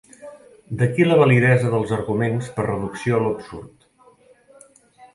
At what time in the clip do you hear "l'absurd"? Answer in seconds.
3.27-4.71